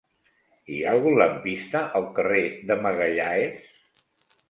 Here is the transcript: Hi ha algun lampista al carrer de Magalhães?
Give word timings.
Hi 0.69 0.77
ha 0.85 0.93
algun 0.97 1.19
lampista 1.23 1.83
al 2.01 2.09
carrer 2.19 2.43
de 2.73 2.81
Magalhães? 2.89 3.73